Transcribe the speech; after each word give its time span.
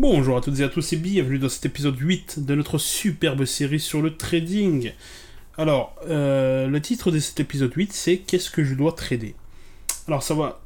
Bonjour 0.00 0.36
à 0.36 0.40
toutes 0.40 0.60
et 0.60 0.62
à 0.62 0.68
tous 0.68 0.92
et 0.92 0.96
bienvenue 0.96 1.40
dans 1.40 1.48
cet 1.48 1.66
épisode 1.66 1.98
8 1.98 2.44
de 2.46 2.54
notre 2.54 2.78
superbe 2.78 3.44
série 3.44 3.80
sur 3.80 4.00
le 4.00 4.16
trading. 4.16 4.92
Alors, 5.56 5.96
euh, 6.06 6.68
le 6.68 6.80
titre 6.80 7.10
de 7.10 7.18
cet 7.18 7.40
épisode 7.40 7.74
8 7.74 7.92
c'est 7.92 8.18
Qu'est-ce 8.18 8.48
que 8.48 8.62
je 8.62 8.76
dois 8.76 8.92
trader? 8.92 9.34
Alors 10.06 10.22
ça 10.22 10.34
va, 10.34 10.60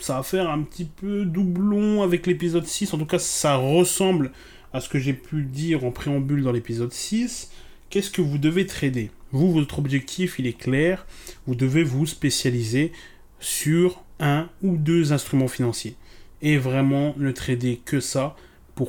ça 0.00 0.16
va 0.16 0.24
faire 0.24 0.50
un 0.50 0.62
petit 0.62 0.86
peu 0.86 1.24
doublon 1.24 2.02
avec 2.02 2.26
l'épisode 2.26 2.66
6, 2.66 2.92
en 2.92 2.98
tout 2.98 3.06
cas 3.06 3.20
ça 3.20 3.54
ressemble 3.54 4.32
à 4.72 4.80
ce 4.80 4.88
que 4.88 4.98
j'ai 4.98 5.12
pu 5.12 5.44
dire 5.44 5.84
en 5.84 5.92
préambule 5.92 6.42
dans 6.42 6.50
l'épisode 6.50 6.92
6. 6.92 7.52
Qu'est-ce 7.88 8.10
que 8.10 8.20
vous 8.20 8.38
devez 8.38 8.66
trader? 8.66 9.12
Vous, 9.30 9.52
votre 9.52 9.78
objectif 9.78 10.40
il 10.40 10.48
est 10.48 10.58
clair, 10.58 11.06
vous 11.46 11.54
devez 11.54 11.84
vous 11.84 12.04
spécialiser 12.04 12.90
sur 13.38 14.02
un 14.18 14.48
ou 14.60 14.76
deux 14.76 15.12
instruments 15.12 15.46
financiers. 15.46 15.94
Et 16.42 16.56
vraiment 16.56 17.14
ne 17.16 17.30
trader 17.30 17.80
que 17.84 18.00
ça 18.00 18.34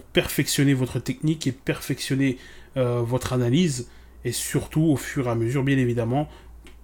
perfectionner 0.02 0.74
votre 0.74 1.00
technique 1.00 1.46
et 1.46 1.52
perfectionner 1.52 2.38
euh, 2.78 3.02
votre 3.02 3.34
analyse. 3.34 3.88
Et 4.26 4.32
surtout, 4.32 4.82
au 4.82 4.96
fur 4.96 5.28
et 5.28 5.30
à 5.30 5.36
mesure, 5.36 5.64
bien 5.64 5.78
évidemment, 5.78 6.30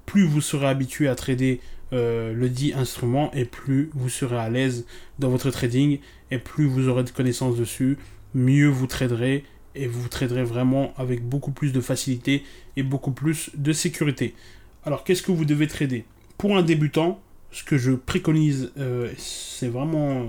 plus 0.05 0.25
vous 0.25 0.41
serez 0.41 0.67
habitué 0.67 1.07
à 1.07 1.15
trader 1.15 1.61
euh, 1.91 2.33
le 2.33 2.49
dit 2.49 2.73
instrument 2.73 3.31
et 3.33 3.45
plus 3.45 3.89
vous 3.95 4.09
serez 4.09 4.37
à 4.37 4.49
l'aise 4.49 4.85
dans 5.17 5.29
votre 5.29 5.49
trading 5.49 5.99
et 6.29 6.37
plus 6.37 6.67
vous 6.67 6.87
aurez 6.87 7.03
de 7.03 7.09
connaissances 7.09 7.57
dessus, 7.57 7.97
mieux 8.35 8.67
vous 8.67 8.85
traderez 8.85 9.43
et 9.73 9.87
vous 9.87 10.07
traderez 10.07 10.43
vraiment 10.43 10.93
avec 10.97 11.23
beaucoup 11.23 11.51
plus 11.51 11.71
de 11.71 11.81
facilité 11.81 12.43
et 12.75 12.83
beaucoup 12.83 13.11
plus 13.11 13.49
de 13.55 13.73
sécurité. 13.73 14.35
Alors 14.83 15.03
qu'est-ce 15.03 15.23
que 15.23 15.31
vous 15.31 15.45
devez 15.45 15.67
trader? 15.67 16.05
Pour 16.37 16.55
un 16.57 16.61
débutant, 16.61 17.19
ce 17.51 17.63
que 17.63 17.77
je 17.77 17.91
préconise, 17.93 18.71
euh, 18.77 19.11
c'est 19.17 19.67
vraiment 19.67 20.27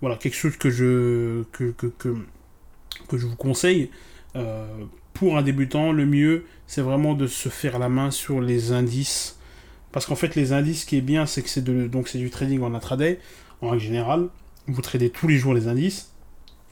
voilà, 0.00 0.16
quelque 0.16 0.36
chose 0.36 0.56
que 0.56 0.70
je, 0.70 1.44
vous 3.10 3.36
conseille. 3.36 3.90
Euh, 4.36 4.66
pour 5.12 5.36
un 5.36 5.42
débutant, 5.42 5.92
le 5.92 6.06
mieux, 6.06 6.44
c'est 6.66 6.80
vraiment 6.80 7.14
de 7.14 7.26
se 7.26 7.48
faire 7.48 7.78
la 7.78 7.88
main 7.88 8.10
sur 8.10 8.40
les 8.40 8.72
indices. 8.72 9.38
Parce 9.92 10.06
qu'en 10.06 10.14
fait, 10.14 10.36
les 10.36 10.52
indices, 10.52 10.82
ce 10.82 10.86
qui 10.86 10.96
est 10.96 11.02
bien, 11.02 11.26
c'est 11.26 11.42
que 11.42 11.48
c'est 11.48 11.64
donc 11.64 12.08
c'est 12.08 12.18
du 12.18 12.30
trading 12.30 12.62
en 12.62 12.74
intraday, 12.74 13.18
en 13.60 13.70
règle 13.70 13.82
générale. 13.82 14.28
Vous 14.66 14.82
tradez 14.82 15.10
tous 15.10 15.26
les 15.26 15.36
jours 15.36 15.52
les 15.52 15.68
indices. 15.68 16.12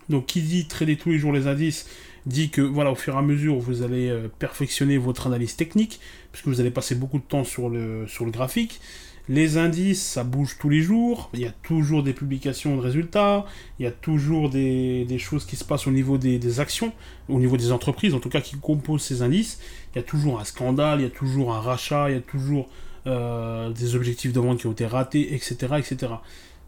Donc, 0.09 0.27
qui 0.27 0.41
dit 0.41 0.67
trader 0.67 0.97
tous 0.97 1.11
les 1.11 1.19
jours 1.19 1.33
les 1.33 1.47
indices, 1.47 1.87
dit 2.25 2.49
que 2.49 2.63
voilà, 2.63 2.91
au 2.93 2.95
fur 2.95 3.15
et 3.15 3.19
à 3.19 3.23
mesure, 3.23 3.59
vous 3.59 3.83
allez 3.83 4.09
euh, 4.09 4.29
perfectionner 4.39 4.97
votre 4.97 5.27
analyse 5.27 5.57
technique, 5.57 6.01
puisque 6.33 6.47
vous 6.47 6.61
allez 6.61 6.71
passer 6.71 6.95
beaucoup 6.95 7.19
de 7.19 7.25
temps 7.25 7.45
sur 7.45 7.69
le, 7.69 8.07
sur 8.07 8.25
le 8.25 8.31
graphique. 8.31 8.81
Les 9.29 9.59
indices, 9.59 10.03
ça 10.03 10.25
bouge 10.25 10.57
tous 10.59 10.71
les 10.71 10.81
jours. 10.81 11.29
Il 11.35 11.41
y 11.41 11.47
a 11.47 11.51
toujours 11.51 12.03
des 12.03 12.15
publications 12.15 12.77
de 12.77 12.81
résultats. 12.81 13.45
Il 13.79 13.83
y 13.83 13.87
a 13.87 13.91
toujours 13.91 14.49
des, 14.49 15.07
choses 15.19 15.45
qui 15.45 15.57
se 15.57 15.65
passent 15.65 15.87
au 15.87 15.91
niveau 15.91 16.17
des, 16.17 16.61
actions, 16.61 16.93
au 17.29 17.39
niveau 17.39 17.59
des 17.59 17.71
entreprises, 17.71 18.15
en 18.15 18.21
tout 18.21 18.31
cas, 18.31 18.41
qui 18.41 18.57
composent 18.57 19.03
ces 19.03 19.21
indices. 19.21 19.61
Il 19.93 19.97
y 19.97 19.99
a 19.99 20.03
toujours 20.03 20.41
un 20.41 20.45
scandale, 20.45 21.01
il 21.01 21.03
y 21.03 21.07
a 21.07 21.11
toujours 21.11 21.55
un 21.55 21.61
rachat, 21.61 22.09
il 22.09 22.15
y 22.15 22.19
a 22.19 22.23
toujours 22.23 22.71
euh, 23.07 23.71
des 23.71 23.95
objectifs 23.95 24.33
de 24.33 24.41
vente 24.41 24.61
qui 24.61 24.67
ont 24.67 24.73
été 24.73 24.87
ratés, 24.87 25.35
etc., 25.35 25.75
etc. 25.77 26.13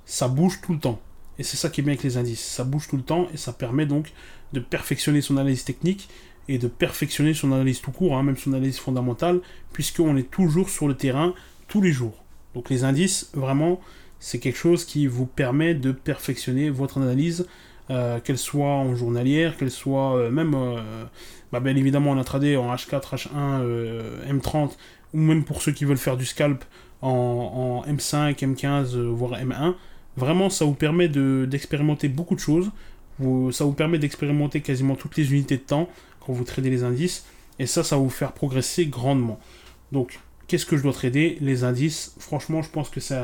Ça 0.05 0.28
bouge 0.28 0.61
tout 0.62 0.75
le 0.75 0.81
temps. 0.81 1.00
Et 1.38 1.42
c'est 1.42 1.56
ça 1.56 1.70
qui 1.70 1.81
est 1.81 1.84
bien 1.84 1.94
avec 1.94 2.03
les 2.03 2.19
indices. 2.19 2.44
Ça 2.44 2.64
bouge 2.64 2.88
tout 2.88 2.98
le 2.98 3.03
temps 3.03 3.27
et 3.33 3.38
ça 3.38 3.55
permet 3.55 3.86
donc 3.86 4.12
de 4.53 4.61
perfectionner 4.61 5.22
son 5.22 5.38
analyse 5.38 5.64
technique 5.64 6.11
et 6.48 6.58
de 6.58 6.69
perfectionner 6.69 7.33
son 7.33 7.53
analyse 7.53 7.81
tout 7.81 7.92
court, 7.92 8.19
hein, 8.19 8.22
même 8.22 8.36
son 8.36 8.53
analyse 8.53 8.78
fondamentale, 8.78 9.41
puisqu'on 9.72 10.19
est 10.19 10.31
toujours 10.31 10.69
sur 10.69 10.88
le 10.88 10.94
terrain 10.94 11.33
tous 11.66 11.81
les 11.81 11.92
jours. 11.92 12.22
Donc 12.54 12.70
les 12.70 12.84
indices, 12.84 13.30
vraiment, 13.34 13.80
c'est 14.18 14.38
quelque 14.38 14.58
chose 14.58 14.84
qui 14.84 15.06
vous 15.06 15.26
permet 15.26 15.74
de 15.74 15.92
perfectionner 15.92 16.70
votre 16.70 16.98
analyse, 16.98 17.46
euh, 17.90 18.20
qu'elle 18.20 18.38
soit 18.38 18.68
en 18.68 18.94
journalière, 18.94 19.56
qu'elle 19.56 19.70
soit 19.70 20.16
euh, 20.16 20.30
même, 20.30 20.54
euh, 20.54 21.04
bah, 21.52 21.58
bien 21.58 21.74
évidemment 21.74 22.12
en 22.12 22.18
intraday, 22.18 22.56
en 22.56 22.72
H4, 22.72 23.16
H1, 23.16 23.64
M30, 24.28 24.72
ou 25.14 25.18
même 25.18 25.42
pour 25.42 25.62
ceux 25.62 25.72
qui 25.72 25.84
veulent 25.84 25.96
faire 25.96 26.16
du 26.16 26.26
scalp 26.26 26.64
en, 27.02 27.82
M5, 27.88 28.36
M15, 28.36 28.96
voire 28.96 29.32
M1. 29.41 29.75
Vraiment, 30.16 30.50
ça 30.50 30.64
vous 30.64 30.75
permet 30.75 31.08
d'expérimenter 31.08 32.08
beaucoup 32.08 32.34
de 32.34 32.41
choses. 32.41 32.70
ça 33.52 33.64
vous 33.64 33.72
permet 33.72 33.98
d'expérimenter 33.98 34.60
quasiment 34.60 34.94
toutes 34.94 35.16
les 35.16 35.32
unités 35.32 35.56
de 35.56 35.62
temps 35.62 35.88
quand 36.20 36.32
vous 36.32 36.44
tradez 36.44 36.70
les 36.70 36.84
indices. 36.84 37.25
Et 37.58 37.66
ça, 37.66 37.82
ça 37.82 37.96
va 37.96 38.02
vous 38.02 38.10
faire 38.10 38.32
progresser 38.32 38.86
grandement. 38.86 39.41
Donc, 39.92 40.20
Qu'est-ce 40.50 40.66
que 40.66 40.77
je 40.77 40.83
dois 40.83 40.93
trader 40.93 41.38
Les 41.41 41.62
indices. 41.62 42.12
Franchement, 42.19 42.61
je 42.61 42.71
pense 42.71 42.91
que 42.91 42.99
c'est 42.99 43.15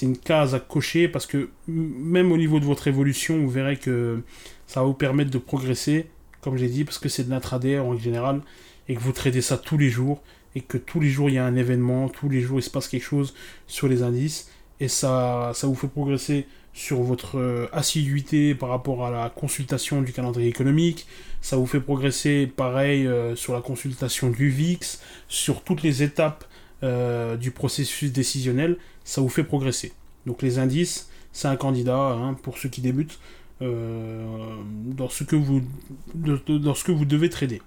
une 0.00 0.16
case 0.16 0.54
à 0.54 0.60
cocher 0.60 1.06
parce 1.06 1.26
que 1.26 1.50
même 1.66 2.32
au 2.32 2.38
niveau 2.38 2.58
de 2.58 2.64
votre 2.64 2.88
évolution, 2.88 3.36
vous 3.36 3.50
verrez 3.50 3.76
que 3.76 4.22
ça 4.66 4.80
va 4.80 4.86
vous 4.86 4.94
permettre 4.94 5.30
de 5.30 5.36
progresser, 5.36 6.06
comme 6.40 6.56
j'ai 6.56 6.68
dit, 6.68 6.84
parce 6.84 6.96
que 6.96 7.10
c'est 7.10 7.24
de 7.24 7.28
l'intraday 7.28 7.78
en 7.78 7.98
général 7.98 8.40
et 8.88 8.94
que 8.94 9.00
vous 9.00 9.12
tradez 9.12 9.42
ça 9.42 9.58
tous 9.58 9.76
les 9.76 9.90
jours 9.90 10.22
et 10.54 10.62
que 10.62 10.78
tous 10.78 11.00
les 11.00 11.10
jours 11.10 11.28
il 11.28 11.34
y 11.34 11.38
a 11.38 11.44
un 11.44 11.54
événement, 11.54 12.08
tous 12.08 12.30
les 12.30 12.40
jours 12.40 12.60
il 12.60 12.62
se 12.62 12.70
passe 12.70 12.88
quelque 12.88 13.04
chose 13.04 13.34
sur 13.66 13.86
les 13.86 14.02
indices 14.02 14.50
et 14.80 14.88
ça, 14.88 15.52
ça 15.54 15.66
vous 15.66 15.74
fait 15.74 15.88
progresser 15.88 16.46
sur 16.78 17.02
votre 17.02 17.38
euh, 17.38 17.66
assiduité 17.72 18.54
par 18.54 18.68
rapport 18.68 19.04
à 19.04 19.10
la 19.10 19.30
consultation 19.30 20.00
du 20.00 20.12
calendrier 20.12 20.48
économique. 20.48 21.08
Ça 21.40 21.56
vous 21.56 21.66
fait 21.66 21.80
progresser 21.80 22.46
pareil 22.46 23.04
euh, 23.04 23.34
sur 23.34 23.52
la 23.52 23.60
consultation 23.60 24.30
du 24.30 24.48
VIX, 24.48 25.00
sur 25.26 25.62
toutes 25.62 25.82
les 25.82 26.04
étapes 26.04 26.44
euh, 26.84 27.36
du 27.36 27.50
processus 27.50 28.12
décisionnel. 28.12 28.76
Ça 29.02 29.20
vous 29.20 29.28
fait 29.28 29.42
progresser. 29.42 29.92
Donc 30.24 30.40
les 30.40 30.60
indices, 30.60 31.10
c'est 31.32 31.48
un 31.48 31.56
candidat 31.56 31.98
hein, 31.98 32.34
pour 32.34 32.58
ceux 32.58 32.68
qui 32.68 32.80
débutent 32.80 33.18
que 33.58 34.22
vous 36.92 37.04
devez 37.04 37.28
trader. 37.28 37.60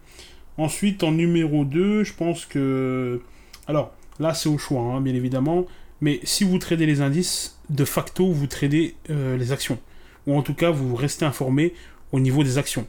Ensuite, 0.58 1.04
en 1.04 1.12
numéro 1.12 1.66
2, 1.66 2.06
je 2.06 2.14
pense 2.14 2.46
que... 2.46 3.20
Alors, 3.68 3.92
là 4.20 4.34
c'est 4.34 4.48
au 4.48 4.58
choix, 4.58 4.82
hein, 4.82 5.02
bien 5.02 5.16
évidemment. 5.16 5.66
Mais 6.02 6.20
si 6.24 6.44
vous 6.44 6.58
tradez 6.58 6.86
les 6.86 7.02
indices, 7.02 7.60
de 7.70 7.86
facto, 7.86 8.32
vous 8.32 8.48
tradez 8.48 8.96
euh, 9.10 9.38
les 9.38 9.52
actions. 9.52 9.80
Ou 10.28 10.36
en 10.36 10.42
tout 10.42 10.56
cas, 10.56 10.72
vous 10.72 10.96
restez 10.96 11.26
informé 11.26 11.74
au 12.12 12.20
niveau 12.20 12.44
des 12.44 12.58
actions. 12.58 12.88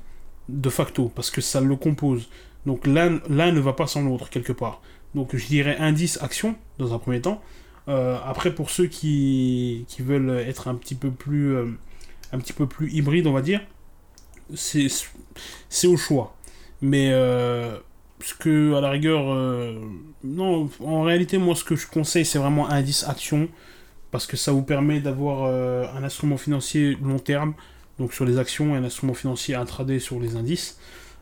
De 0.48 0.70
facto, 0.70 1.10
parce 1.14 1.30
que 1.30 1.40
ça 1.40 1.60
le 1.60 1.76
compose. 1.76 2.28
Donc 2.66 2.86
l'un 2.86 3.20
ne 3.28 3.60
va 3.60 3.74
pas 3.74 3.86
sans 3.86 4.02
l'autre, 4.02 4.30
quelque 4.30 4.52
part. 4.52 4.80
Donc 5.14 5.36
je 5.36 5.46
dirais 5.46 5.76
indice 5.76 6.18
action, 6.22 6.56
dans 6.78 6.94
un 6.94 6.98
premier 6.98 7.20
temps. 7.20 7.42
Euh, 7.88 8.18
après, 8.24 8.54
pour 8.54 8.70
ceux 8.70 8.86
qui, 8.86 9.84
qui, 9.88 10.02
veulent 10.02 10.30
être 10.30 10.68
un 10.68 10.74
petit 10.74 10.94
peu 10.94 11.10
plus, 11.10 11.54
euh, 11.54 11.66
un 12.32 12.38
petit 12.38 12.52
peu 12.52 12.66
plus 12.66 12.90
hybride, 12.92 13.26
on 13.26 13.32
va 13.32 13.42
dire, 13.42 13.60
c'est 14.54 14.88
au 15.86 15.96
choix. 15.96 16.34
Mais 16.80 17.12
ce 18.24 18.34
que, 18.34 18.74
à 18.74 18.80
la 18.80 18.90
rigueur, 18.90 19.32
euh, 19.32 19.78
non, 20.24 20.68
en 20.80 21.02
réalité, 21.02 21.38
moi, 21.38 21.54
ce 21.54 21.64
que 21.64 21.76
je 21.76 21.86
conseille, 21.86 22.24
c'est 22.24 22.38
vraiment 22.38 22.68
indice 22.68 23.04
action, 23.08 23.48
parce 24.10 24.26
que 24.26 24.36
ça 24.36 24.52
vous 24.52 24.62
permet 24.62 25.00
d'avoir 25.00 25.44
euh, 25.44 25.86
un 25.96 26.02
instrument 26.04 26.36
financier 26.36 26.96
long 27.02 27.18
terme, 27.18 27.54
donc 27.98 28.12
sur 28.12 28.24
les 28.24 28.38
actions, 28.38 28.74
et 28.74 28.78
un 28.78 28.84
instrument 28.84 29.14
financier 29.14 29.54
intraday 29.54 29.98
sur 29.98 30.20
les 30.20 30.36
indices. 30.36 30.78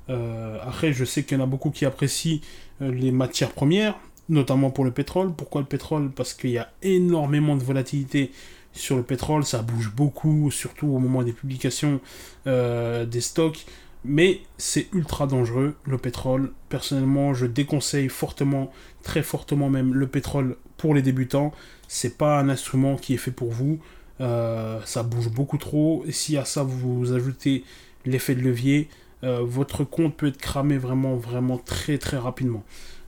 Euh, 0.08 0.58
après, 0.62 0.92
je 0.92 1.04
sais 1.04 1.22
qu'il 1.22 1.38
y 1.38 1.40
en 1.40 1.44
a 1.44 1.46
beaucoup 1.46 1.70
qui 1.70 1.84
apprécient 1.84 2.40
les 2.80 3.12
matières 3.12 3.52
premières, 3.52 3.94
notamment 4.28 4.70
pour 4.70 4.84
le 4.84 4.90
pétrole. 4.90 5.32
Pourquoi 5.34 5.60
le 5.60 5.66
pétrole? 5.66 6.10
Parce 6.10 6.34
qu'il 6.34 6.50
y 6.50 6.58
a 6.58 6.72
énormément 6.82 7.56
de 7.56 7.62
volatilité 7.62 8.32
sur 8.72 8.96
le 8.96 9.02
pétrole, 9.02 9.44
ça 9.44 9.62
bouge 9.62 9.92
beaucoup, 9.94 10.50
surtout 10.50 10.86
au 10.86 10.98
moment 10.98 11.22
des 11.22 11.32
publications 11.32 12.00
des 12.46 13.20
stocks 13.20 13.66
mais 14.04 14.40
c'est 14.58 14.88
ultra 14.92 15.26
dangereux 15.26 15.74
le 15.84 15.98
pétrole. 15.98 16.52
Personnellement, 16.68 17.34
je 17.34 17.46
déconseille 17.46 18.08
fortement, 18.08 18.70
très 19.02 19.22
fortement 19.22 19.68
même, 19.68 19.94
le 19.94 20.06
pétrole 20.06 20.56
pour 20.76 20.94
les 20.94 21.02
débutants. 21.02 21.52
C'est 21.88 22.16
pas 22.16 22.38
un 22.38 22.48
instrument 22.48 22.96
qui 22.96 23.14
est 23.14 23.18
fait 23.18 23.30
pour 23.30 23.50
vous. 23.50 23.78
Euh, 24.20 24.80
ça 24.84 25.02
bouge 25.02 25.28
beaucoup 25.28 25.58
trop. 25.58 26.04
Et 26.06 26.12
si 26.12 26.36
à 26.36 26.44
ça 26.44 26.62
vous 26.62 27.12
ajoutez 27.12 27.64
l'effet 28.06 28.34
de 28.34 28.40
levier, 28.40 28.88
euh, 29.22 29.40
votre 29.42 29.84
compte 29.84 30.16
peut 30.16 30.28
être 30.28 30.38
cramé 30.38 30.78
vraiment, 30.78 31.16
vraiment 31.16 31.58
très, 31.58 31.98
très 31.98 32.16
rapidement. 32.16 32.64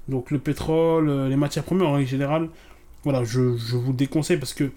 Donc 0.08 0.30
le 0.30 0.38
pétrole, 0.38 1.08
euh, 1.08 1.28
les 1.28 1.36
matières 1.36 1.64
premières 1.64 1.88
en 1.88 2.04
général, 2.04 2.48
voilà, 3.04 3.24
je, 3.24 3.56
je 3.56 3.76
vous 3.76 3.92
déconseille 3.92 4.36
parce 4.36 4.54
que 4.54 4.70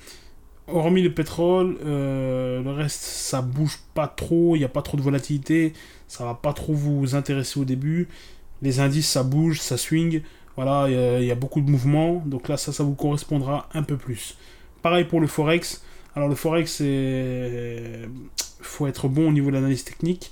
hormis 0.67 1.01
le 1.01 1.13
pétrole, 1.13 1.77
euh, 1.85 2.61
le 2.61 2.71
reste, 2.71 3.01
ça 3.01 3.41
bouge 3.41 3.79
pas 3.93 4.07
trop, 4.07 4.55
il 4.55 4.59
n'y 4.59 4.65
a 4.65 4.69
pas 4.69 4.81
trop 4.81 4.97
de 4.97 5.01
volatilité, 5.01 5.73
ça 6.07 6.25
va 6.25 6.33
pas 6.33 6.53
trop 6.53 6.73
vous 6.73 7.15
intéresser 7.15 7.59
au 7.59 7.65
début. 7.65 8.07
Les 8.61 8.79
indices, 8.79 9.09
ça 9.09 9.23
bouge, 9.23 9.59
ça 9.59 9.77
swing, 9.77 10.21
voilà, 10.55 10.87
il 11.19 11.25
y, 11.25 11.31
a 11.31 11.35
beaucoup 11.35 11.61
de 11.61 11.69
mouvements, 11.69 12.23
donc 12.25 12.47
là, 12.47 12.57
ça, 12.57 12.71
ça 12.71 12.83
vous 12.83 12.95
correspondra 12.95 13.67
un 13.73 13.83
peu 13.83 13.97
plus. 13.97 14.37
Pareil 14.81 15.03
pour 15.03 15.19
le 15.19 15.27
Forex. 15.27 15.83
Alors, 16.15 16.29
le 16.29 16.35
Forex, 16.35 16.79
il 16.79 18.07
faut 18.61 18.87
être 18.87 19.09
bon 19.09 19.27
au 19.29 19.31
niveau 19.31 19.49
de 19.49 19.55
l'analyse 19.55 19.83
technique. 19.83 20.31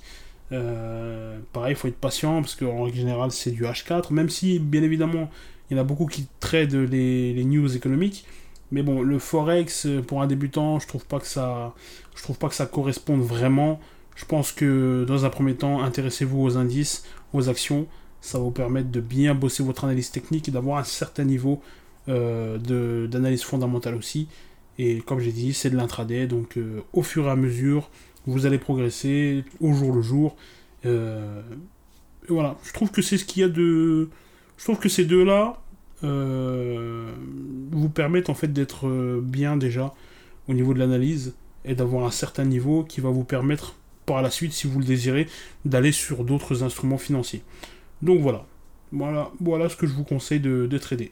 Euh, 0.52 1.38
pareil, 1.52 1.72
il 1.72 1.76
faut 1.76 1.88
être 1.88 2.00
patient, 2.00 2.40
parce 2.40 2.54
qu'en 2.54 2.88
général, 2.88 3.30
c'est 3.32 3.50
du 3.50 3.64
H4, 3.64 4.12
même 4.12 4.30
si, 4.30 4.58
bien 4.58 4.82
évidemment, 4.82 5.30
il 5.68 5.76
y 5.76 5.80
en 5.80 5.82
a 5.82 5.84
beaucoup 5.84 6.06
qui 6.06 6.26
traitent 6.40 6.72
les, 6.72 7.32
les 7.34 7.44
news 7.44 7.76
économiques. 7.76 8.24
Mais 8.74 8.82
bon, 8.82 9.02
le 9.02 9.20
forex 9.20 9.86
euh, 9.86 10.02
pour 10.02 10.20
un 10.20 10.26
débutant, 10.26 10.80
je 10.80 10.88
trouve 10.88 11.06
pas 11.06 11.20
que 11.20 11.28
ça, 11.28 11.72
je 12.16 12.22
trouve 12.24 12.38
pas 12.38 12.48
que 12.48 12.56
ça 12.56 12.66
corresponde 12.66 13.22
vraiment. 13.22 13.78
Je 14.16 14.24
pense 14.24 14.50
que 14.50 15.04
dans 15.06 15.24
un 15.24 15.30
premier 15.30 15.54
temps, 15.54 15.80
intéressez-vous 15.80 16.42
aux 16.42 16.56
indices, 16.56 17.04
aux 17.32 17.48
actions. 17.48 17.86
Ça 18.20 18.38
va 18.38 18.44
vous 18.44 18.50
permettre 18.50 18.90
de 18.90 18.98
bien 18.98 19.36
bosser 19.36 19.62
votre 19.62 19.84
analyse 19.84 20.10
technique 20.10 20.48
et 20.48 20.50
d'avoir 20.50 20.78
un 20.78 20.84
certain 20.84 21.22
niveau 21.22 21.62
euh, 22.08 23.06
d'analyse 23.06 23.44
fondamentale 23.44 23.94
aussi. 23.94 24.26
Et 24.76 24.98
comme 25.02 25.20
j'ai 25.20 25.30
dit, 25.30 25.54
c'est 25.54 25.70
de 25.70 25.76
l'intraday, 25.76 26.26
donc 26.26 26.56
euh, 26.56 26.80
au 26.92 27.04
fur 27.04 27.26
et 27.26 27.30
à 27.30 27.36
mesure, 27.36 27.90
vous 28.26 28.44
allez 28.44 28.58
progresser 28.58 29.44
au 29.60 29.72
jour 29.72 29.94
le 29.94 30.02
jour. 30.02 30.34
Voilà, 30.82 32.56
je 32.64 32.72
trouve 32.72 32.90
que 32.90 33.02
c'est 33.02 33.18
ce 33.18 33.24
qu'il 33.24 33.42
y 33.42 33.44
a 33.44 33.48
de. 33.48 34.08
Je 34.56 34.64
trouve 34.64 34.80
que 34.80 34.88
ces 34.88 35.04
deux-là 35.04 35.60
vous 37.74 37.90
permettent 37.90 38.30
en 38.30 38.34
fait 38.34 38.52
d'être 38.52 39.20
bien 39.20 39.56
déjà 39.56 39.94
au 40.48 40.54
niveau 40.54 40.74
de 40.74 40.78
l'analyse 40.78 41.34
et 41.64 41.74
d'avoir 41.74 42.04
un 42.06 42.10
certain 42.10 42.44
niveau 42.44 42.84
qui 42.84 43.00
va 43.00 43.10
vous 43.10 43.24
permettre 43.24 43.74
par 44.06 44.22
la 44.22 44.30
suite, 44.30 44.52
si 44.52 44.66
vous 44.66 44.78
le 44.78 44.84
désirez, 44.84 45.26
d'aller 45.64 45.92
sur 45.92 46.24
d'autres 46.24 46.62
instruments 46.62 46.98
financiers. 46.98 47.42
Donc 48.02 48.20
voilà. 48.20 48.46
Voilà, 48.92 49.32
voilà 49.40 49.68
ce 49.68 49.76
que 49.76 49.86
je 49.86 49.92
vous 49.92 50.04
conseille 50.04 50.40
de, 50.40 50.78
trader. 50.78 51.10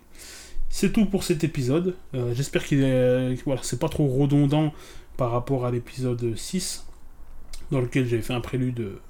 C'est 0.69 0.93
tout 0.93 1.07
pour 1.07 1.25
cet 1.25 1.43
épisode. 1.43 1.97
Euh, 2.15 2.33
j'espère 2.35 2.65
qu'il 2.65 2.83
est, 2.83 3.35
voilà, 3.45 3.61
c'est 3.65 3.79
pas 3.79 3.89
trop 3.89 4.07
redondant 4.07 4.73
par 5.17 5.33
rapport 5.33 5.67
à 5.67 5.71
l'épisode 5.71 6.37
6, 6.37 6.87
dans 7.71 7.81
lequel 7.81 8.07
j'avais 8.07 8.23
fait 8.23 8.35
un 8.35 8.41
prélude 8.41 8.81
euh, 8.81 9.01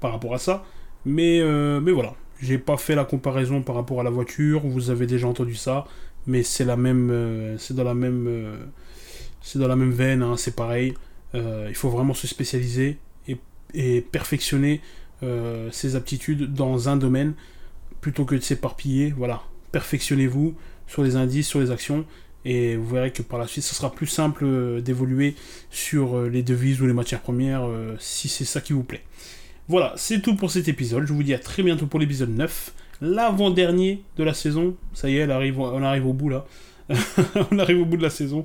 par 0.00 0.12
rapport 0.12 0.34
à 0.34 0.38
ça. 0.38 0.64
Mais, 1.04 1.40
euh, 1.40 1.80
mais 1.80 1.92
voilà, 1.92 2.14
j'ai 2.40 2.58
pas 2.58 2.76
fait 2.76 2.94
la 2.94 3.04
comparaison 3.04 3.62
par 3.62 3.74
rapport 3.74 4.00
à 4.00 4.04
la 4.04 4.10
voiture. 4.10 4.60
Vous 4.64 4.90
avez 4.90 5.06
déjà 5.06 5.26
entendu 5.26 5.54
ça, 5.54 5.86
mais 6.26 6.42
c'est 6.42 6.64
la 6.64 6.76
même, 6.76 7.56
c'est 7.58 7.74
dans 7.74 7.84
la 7.84 7.94
même, 7.94 8.58
c'est 9.40 9.58
dans 9.58 9.68
la 9.68 9.76
même 9.76 9.92
veine. 9.92 10.22
Hein, 10.22 10.36
c'est 10.36 10.54
pareil. 10.54 10.94
il 11.34 11.74
faut 11.74 11.90
vraiment 11.90 12.14
se 12.14 12.26
spécialiser 12.26 12.98
et 13.74 14.00
perfectionner 14.00 14.80
euh, 15.22 15.68
ses 15.70 15.96
aptitudes 15.96 16.54
dans 16.54 16.88
un 16.88 16.96
domaine 16.96 17.34
plutôt 18.00 18.24
que 18.24 18.34
de 18.34 18.40
s'éparpiller. 18.40 19.12
Voilà, 19.16 19.42
perfectionnez-vous 19.72 20.54
sur 20.86 21.02
les 21.02 21.16
indices, 21.16 21.46
sur 21.46 21.60
les 21.60 21.70
actions, 21.70 22.04
et 22.44 22.76
vous 22.76 22.88
verrez 22.88 23.12
que 23.12 23.22
par 23.22 23.38
la 23.38 23.46
suite, 23.46 23.64
ce 23.64 23.74
sera 23.74 23.92
plus 23.92 24.06
simple 24.06 24.44
euh, 24.44 24.80
d'évoluer 24.80 25.34
sur 25.70 26.16
euh, 26.16 26.28
les 26.28 26.42
devises 26.42 26.80
ou 26.80 26.86
les 26.86 26.92
matières 26.92 27.20
premières 27.20 27.68
si 27.98 28.28
c'est 28.28 28.44
ça 28.44 28.60
qui 28.60 28.72
vous 28.72 28.82
plaît. 28.82 29.02
Voilà, 29.68 29.92
c'est 29.96 30.20
tout 30.20 30.34
pour 30.34 30.50
cet 30.50 30.68
épisode. 30.68 31.06
Je 31.06 31.12
vous 31.12 31.22
dis 31.22 31.34
à 31.34 31.38
très 31.38 31.62
bientôt 31.62 31.86
pour 31.86 32.00
l'épisode 32.00 32.30
9, 32.30 32.72
l'avant-dernier 33.00 34.02
de 34.16 34.24
la 34.24 34.34
saison. 34.34 34.76
Ça 34.92 35.08
y 35.08 35.18
est, 35.18 35.26
on 35.26 35.82
arrive 35.82 36.06
au 36.06 36.12
bout 36.12 36.28
là. 36.28 36.44
on 37.50 37.58
arrive 37.58 37.80
au 37.80 37.84
bout 37.84 37.96
de 37.96 38.02
la 38.02 38.10
saison. 38.10 38.44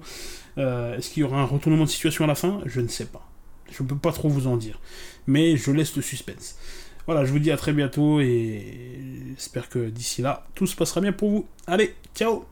Est-ce 0.57 1.09
qu'il 1.09 1.21
y 1.21 1.23
aura 1.23 1.41
un 1.41 1.45
retournement 1.45 1.83
de 1.85 1.89
situation 1.89 2.23
à 2.23 2.27
la 2.27 2.35
fin? 2.35 2.61
Je 2.65 2.79
ne 2.79 2.87
sais 2.87 3.05
pas. 3.05 3.27
Je 3.71 3.83
ne 3.83 3.87
peux 3.87 3.97
pas 3.97 4.11
trop 4.11 4.29
vous 4.29 4.47
en 4.47 4.57
dire. 4.57 4.79
Mais 5.27 5.57
je 5.57 5.71
laisse 5.71 5.95
le 5.95 6.01
suspense. 6.01 6.57
Voilà, 7.05 7.23
je 7.25 7.31
vous 7.31 7.39
dis 7.39 7.51
à 7.51 7.57
très 7.57 7.73
bientôt 7.73 8.19
et 8.19 8.63
j'espère 9.35 9.69
que 9.69 9.89
d'ici 9.89 10.21
là, 10.21 10.47
tout 10.55 10.65
se 10.65 10.75
passera 10.75 11.01
bien 11.01 11.11
pour 11.11 11.29
vous. 11.29 11.47
Allez, 11.67 11.93
ciao 12.15 12.45